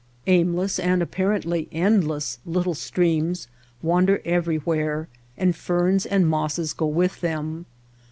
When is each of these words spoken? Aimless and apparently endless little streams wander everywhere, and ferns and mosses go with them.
Aimless 0.25 0.79
and 0.79 1.03
apparently 1.03 1.67
endless 1.71 2.39
little 2.43 2.73
streams 2.73 3.47
wander 3.83 4.19
everywhere, 4.25 5.07
and 5.37 5.55
ferns 5.55 6.07
and 6.07 6.27
mosses 6.27 6.73
go 6.73 6.87
with 6.87 7.21
them. 7.21 7.67